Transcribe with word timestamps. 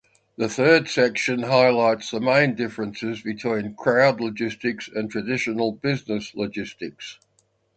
The 0.35 0.49
third 0.49 0.89
section 0.89 1.43
highlights 1.43 2.09
the 2.09 2.19
main 2.19 2.55
differences 2.55 3.21
between 3.21 3.75
crowd 3.75 4.19
logistics 4.19 4.87
and 4.87 5.11
traditional 5.11 5.73
business 5.73 6.33
logistics. 6.33 7.19